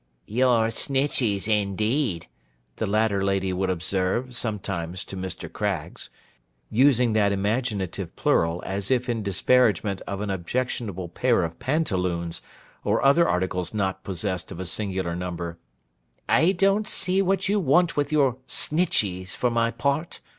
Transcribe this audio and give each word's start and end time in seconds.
'Your 0.25 0.69
Snitcheys 0.71 1.47
indeed,' 1.47 2.25
the 2.77 2.87
latter 2.87 3.23
lady 3.23 3.53
would 3.53 3.69
observe, 3.69 4.35
sometimes, 4.35 5.05
to 5.05 5.15
Mr. 5.15 5.47
Craggs; 5.53 6.09
using 6.71 7.13
that 7.13 7.31
imaginative 7.31 8.15
plural 8.15 8.63
as 8.65 8.89
if 8.89 9.07
in 9.07 9.21
disparagement 9.21 10.01
of 10.07 10.19
an 10.21 10.31
objectionable 10.31 11.07
pair 11.07 11.43
of 11.43 11.59
pantaloons, 11.59 12.41
or 12.83 13.05
other 13.05 13.29
articles 13.29 13.75
not 13.75 14.03
possessed 14.03 14.51
of 14.51 14.59
a 14.59 14.65
singular 14.65 15.15
number; 15.15 15.59
'I 16.27 16.53
don't 16.53 16.87
see 16.87 17.21
what 17.21 17.47
you 17.47 17.59
want 17.59 17.95
with 17.95 18.11
your 18.11 18.37
Snitcheys, 18.47 19.35
for 19.35 19.51
my 19.51 19.69
part. 19.69 20.19